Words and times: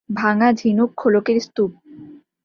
ভাঙা 0.09 0.49
ঝিনুক 0.53 0.89
খোলকের 0.97 1.37
স্তূপ। 1.39 1.71